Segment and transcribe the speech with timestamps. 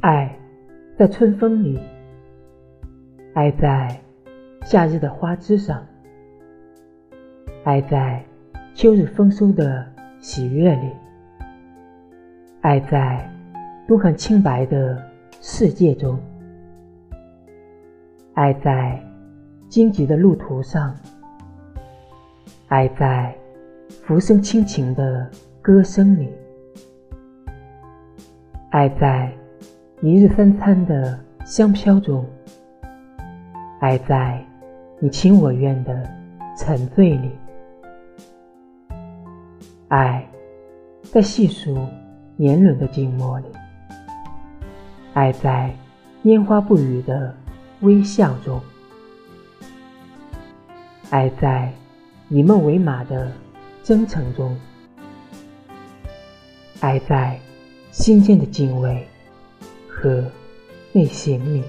[0.00, 0.34] 爱
[0.96, 1.78] 在春风里，
[3.34, 4.00] 爱在
[4.62, 5.86] 夏日的花枝上，
[7.64, 8.24] 爱在
[8.74, 9.86] 秋日丰收的
[10.18, 10.90] 喜悦里，
[12.62, 13.30] 爱在
[13.86, 14.98] 都很清白的
[15.42, 16.18] 世界中，
[18.32, 18.98] 爱在
[19.68, 20.96] 荆棘的路途上，
[22.68, 23.36] 爱在
[24.02, 25.30] 浮生亲情的
[25.60, 26.32] 歌声里，
[28.70, 29.30] 爱在。
[30.02, 32.24] 一日三餐的香飘中，
[33.80, 34.42] 爱在
[34.98, 36.10] 你情我愿的
[36.56, 37.30] 沉醉里，
[39.88, 40.26] 爱
[41.02, 41.78] 在细数
[42.36, 43.46] 年轮的静默里，
[45.12, 45.70] 爱在
[46.22, 47.34] 烟花不语的
[47.80, 48.58] 微笑中，
[51.10, 51.70] 爱在
[52.30, 53.30] 以梦为马的
[53.82, 54.58] 真诚中，
[56.80, 57.38] 爱在
[57.90, 59.06] 心间的敬畏。
[60.00, 60.24] 和
[60.92, 61.62] 内心里。